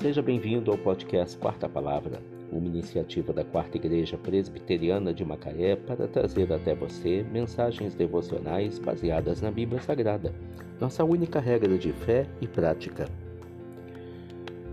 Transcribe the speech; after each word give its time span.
Seja 0.00 0.22
bem-vindo 0.22 0.70
ao 0.70 0.78
podcast 0.78 1.36
Quarta 1.38 1.68
Palavra, 1.68 2.22
uma 2.52 2.68
iniciativa 2.68 3.32
da 3.32 3.42
Quarta 3.42 3.78
Igreja 3.78 4.16
Presbiteriana 4.16 5.12
de 5.12 5.24
Macaé 5.24 5.74
para 5.74 6.06
trazer 6.06 6.52
até 6.52 6.72
você 6.72 7.26
mensagens 7.32 7.96
devocionais 7.96 8.78
baseadas 8.78 9.42
na 9.42 9.50
Bíblia 9.50 9.82
Sagrada, 9.82 10.32
nossa 10.80 11.02
única 11.02 11.40
regra 11.40 11.76
de 11.76 11.92
fé 11.92 12.28
e 12.40 12.46
prática. 12.46 13.06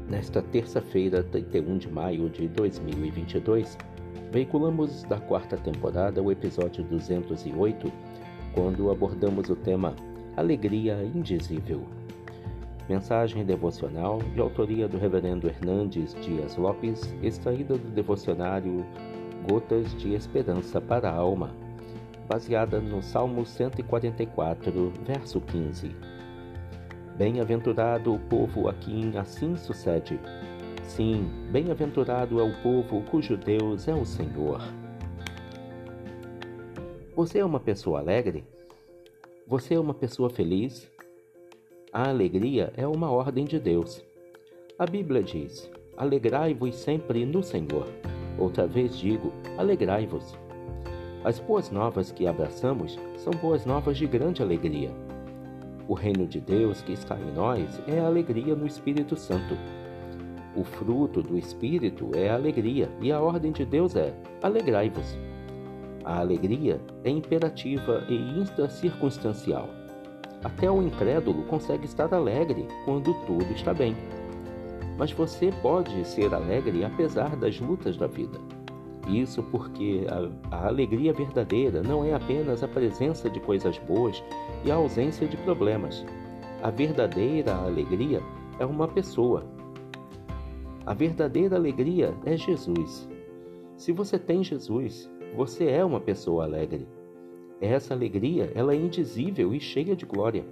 Nesta 0.08 0.44
terça-feira, 0.44 1.24
31 1.24 1.80
de 1.80 1.90
maio 1.90 2.30
de 2.30 2.48
2022, 2.48 3.80
veiculamos 4.32 5.06
da 5.06 5.20
quarta 5.20 5.58
temporada 5.58 6.22
o 6.22 6.32
episódio 6.32 6.84
208, 6.84 7.92
quando 8.54 8.92
abordamos 8.92 9.50
o 9.50 9.56
tema 9.56 9.96
Alegria 10.38 11.04
Indizível. 11.16 12.05
Mensagem 12.88 13.44
devocional 13.44 14.20
de 14.20 14.40
autoria 14.40 14.88
do 14.88 15.00
Reverendo 15.00 15.48
Hernandes 15.48 16.14
Dias 16.22 16.56
Lopes, 16.56 17.16
extraída 17.24 17.80
do 17.80 17.90
devocionário 17.90 18.86
Gotas 19.50 19.92
de 19.96 20.14
Esperança 20.14 20.80
para 20.80 21.10
a 21.10 21.16
Alma, 21.16 21.52
baseada 22.30 22.80
no 22.80 23.02
Salmo 23.02 23.44
144, 23.44 24.94
verso 25.04 25.42
15. 25.42 25.96
Bem-aventurado 27.18 28.14
o 28.14 28.20
povo 28.20 28.70
a 28.70 28.74
quem 28.76 29.18
assim 29.18 29.56
sucede. 29.58 30.20
Sim, 30.84 31.28
bem-aventurado 31.52 32.40
é 32.40 32.44
o 32.44 32.54
povo 32.62 33.02
cujo 33.10 33.36
Deus 33.36 33.88
é 33.88 33.96
o 33.96 34.06
Senhor. 34.06 34.62
Você 37.16 37.40
é 37.40 37.46
uma 37.46 37.60
pessoa 37.60 38.00
alegre? 38.00 38.46
Você 39.48 39.74
é 39.74 39.80
uma 39.80 39.94
pessoa 39.94 40.30
feliz? 40.30 40.94
A 41.98 42.10
alegria 42.10 42.74
é 42.76 42.86
uma 42.86 43.10
ordem 43.10 43.46
de 43.46 43.58
Deus. 43.58 44.04
A 44.78 44.86
Bíblia 44.86 45.24
diz: 45.24 45.72
Alegrai-vos 45.96 46.76
sempre 46.76 47.26
no 47.26 47.42
Senhor. 47.42 47.88
Outra 48.38 48.68
vez 48.68 48.98
digo: 48.98 49.32
alegrai-vos. 49.58 50.38
As 51.24 51.40
boas 51.40 51.72
novas 51.72 52.12
que 52.12 52.28
abraçamos 52.28 53.00
são 53.16 53.32
boas 53.32 53.66
novas 53.66 53.98
de 53.98 54.06
grande 54.08 54.44
alegria. 54.44 54.92
O 55.88 55.94
reino 55.94 56.28
de 56.28 56.42
Deus 56.42 56.82
que 56.82 56.92
está 56.92 57.18
em 57.18 57.32
nós 57.32 57.82
é 57.88 57.98
a 58.02 58.08
alegria 58.08 58.58
no 58.58 58.68
Espírito 58.68 59.16
Santo. 59.16 59.56
O 60.54 60.66
fruto 60.66 61.22
do 61.22 61.38
Espírito 61.38 62.12
é 62.14 62.30
a 62.30 62.36
alegria 62.36 62.90
e 63.02 63.10
a 63.10 63.22
ordem 63.22 63.54
de 63.54 63.64
Deus 63.64 63.96
é: 63.96 64.14
alegrai-vos. 64.44 65.18
A 66.04 66.20
alegria 66.20 66.78
é 67.06 67.10
imperativa 67.10 68.04
e 68.10 68.16
intracircunstancial. 68.38 69.70
Até 70.44 70.70
o 70.70 70.82
incrédulo 70.82 71.44
consegue 71.44 71.86
estar 71.86 72.14
alegre 72.14 72.68
quando 72.86 73.14
tudo 73.26 73.52
está 73.54 73.74
bem. 73.74 73.96
Mas 74.98 75.12
você 75.12 75.52
pode 75.62 76.06
ser 76.08 76.34
alegre 76.34 76.84
apesar 76.86 77.36
das 77.36 77.60
lutas 77.60 77.98
da 77.98 78.08
vida. 78.08 78.40
Isso 79.08 79.44
porque 79.44 80.06
a, 80.10 80.56
a, 80.56 80.68
alegria 80.68 81.14
verdadeira 81.14 81.84
não 81.84 82.04
é 82.04 82.14
apenas 82.14 82.64
a 82.64 82.68
presença 82.68 83.30
de 83.30 83.40
coisas 83.40 83.78
boas 83.80 84.24
e 84.64 84.72
a 84.72 84.76
ausência 84.76 85.28
de 85.28 85.38
problemas. 85.38 86.04
A 86.64 86.72
verdadeira 86.72 87.54
alegria 87.54 88.22
é 88.60 88.66
uma 88.66 88.88
pessoa. 88.88 89.46
A 90.86 90.94
verdadeira 90.94 91.56
alegria 91.56 92.16
é 92.26 92.36
Jesus. 92.36 93.08
Se 93.78 93.92
você 93.92 94.18
tem 94.18 94.44
Jesus, 94.44 95.10
você 95.36 95.68
é 95.68 95.84
uma 95.84 96.00
pessoa 96.00 96.46
alegre. 96.46 96.88
Essa 97.62 97.94
alegria, 97.94 98.52
ela 98.54 98.74
é 98.74 98.76
indizível 98.76 99.54
e 99.54 99.60
cheia 99.60 99.96
de 99.96 100.06
glória. 100.06 100.46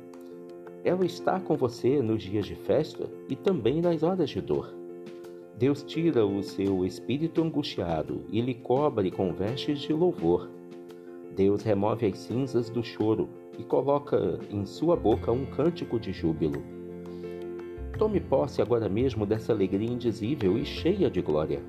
Ela 0.83 1.05
está 1.05 1.39
com 1.39 1.55
você 1.55 2.01
nos 2.01 2.23
dias 2.23 2.45
de 2.45 2.55
festa 2.55 3.09
e 3.29 3.35
também 3.35 3.81
nas 3.81 4.03
horas 4.03 4.29
de 4.29 4.41
dor. 4.41 4.73
Deus 5.57 5.83
tira 5.83 6.25
o 6.25 6.41
seu 6.41 6.85
espírito 6.85 7.41
angustiado 7.41 8.25
e 8.31 8.41
lhe 8.41 8.53
cobre 8.53 9.11
com 9.11 9.33
vestes 9.33 9.79
de 9.79 9.93
louvor. 9.93 10.49
Deus 11.35 11.61
remove 11.63 12.05
as 12.05 12.17
cinzas 12.19 12.69
do 12.69 12.83
choro 12.83 13.29
e 13.57 13.63
coloca 13.63 14.39
em 14.49 14.65
sua 14.65 14.95
boca 14.95 15.31
um 15.31 15.45
cântico 15.45 15.99
de 15.99 16.11
júbilo. 16.11 16.63
Tome 17.97 18.19
posse 18.19 18.61
agora 18.61 18.89
mesmo 18.89 19.25
dessa 19.25 19.53
alegria 19.53 19.89
indizível 19.89 20.57
e 20.57 20.65
cheia 20.65 21.09
de 21.09 21.21
glória. 21.21 21.61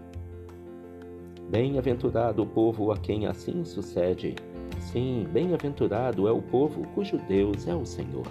Bem-aventurado 1.51 2.43
o 2.43 2.47
povo 2.47 2.91
a 2.91 2.97
quem 2.97 3.27
assim 3.27 3.65
sucede. 3.65 4.35
Sim, 4.85 5.27
bem-aventurado 5.33 6.29
é 6.29 6.31
o 6.31 6.41
povo 6.41 6.87
cujo 6.95 7.19
Deus 7.27 7.67
é 7.67 7.75
o 7.75 7.85
Senhor. 7.85 8.29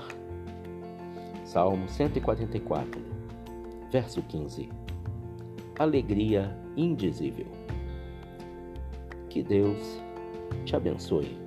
Salmo 1.44 1.90
144, 1.90 3.02
verso 3.92 4.22
15. 4.22 4.70
Alegria 5.78 6.56
indizível. 6.78 7.48
Que 9.30 9.44
Deus 9.44 10.00
te 10.64 10.76
abençoe. 10.76 11.43